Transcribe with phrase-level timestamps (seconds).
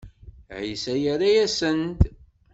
[0.59, 1.99] Ɛisa yerra-asen-d.